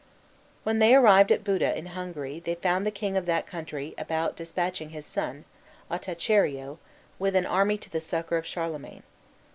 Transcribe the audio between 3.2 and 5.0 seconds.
that country about despatching